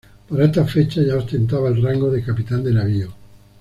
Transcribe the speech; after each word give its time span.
Para 0.29 0.45
estas 0.45 0.71
fechas 0.73 1.05
ya 1.05 1.15
ostentaba 1.15 1.69
el 1.69 1.79
rango 1.79 2.09
de 2.09 2.23
capitán 2.23 2.63
de 2.63 2.73
navío. 2.73 3.13